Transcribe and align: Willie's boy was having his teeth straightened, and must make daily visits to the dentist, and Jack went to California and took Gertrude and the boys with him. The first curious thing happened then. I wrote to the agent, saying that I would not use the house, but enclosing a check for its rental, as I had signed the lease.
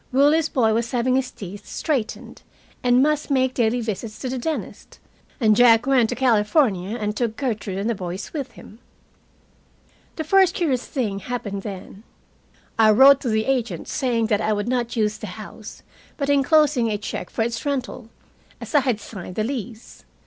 Willie's 0.11 0.49
boy 0.49 0.73
was 0.73 0.89
having 0.89 1.15
his 1.15 1.29
teeth 1.29 1.67
straightened, 1.67 2.41
and 2.83 3.03
must 3.03 3.29
make 3.29 3.53
daily 3.53 3.81
visits 3.81 4.17
to 4.17 4.29
the 4.29 4.39
dentist, 4.39 4.97
and 5.39 5.55
Jack 5.55 5.85
went 5.85 6.09
to 6.09 6.15
California 6.15 6.97
and 6.97 7.15
took 7.15 7.37
Gertrude 7.37 7.77
and 7.77 7.87
the 7.87 7.93
boys 7.93 8.33
with 8.33 8.53
him. 8.53 8.79
The 10.15 10.23
first 10.23 10.55
curious 10.55 10.87
thing 10.87 11.19
happened 11.19 11.61
then. 11.61 12.01
I 12.79 12.89
wrote 12.89 13.21
to 13.21 13.29
the 13.29 13.45
agent, 13.45 13.87
saying 13.87 14.25
that 14.25 14.41
I 14.41 14.53
would 14.53 14.67
not 14.67 14.95
use 14.95 15.19
the 15.19 15.27
house, 15.37 15.83
but 16.17 16.31
enclosing 16.31 16.89
a 16.89 16.97
check 16.97 17.29
for 17.29 17.43
its 17.43 17.63
rental, 17.63 18.09
as 18.59 18.73
I 18.73 18.79
had 18.79 18.99
signed 18.99 19.35
the 19.35 19.43
lease. 19.43 20.03